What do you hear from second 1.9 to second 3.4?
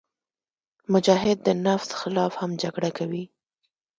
خلاف هم جګړه کوي.